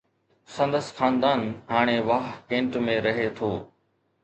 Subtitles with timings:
[0.53, 1.41] سندس خاندان
[1.73, 3.55] هاڻي واهه ڪينٽ ۾ رهي ٿو.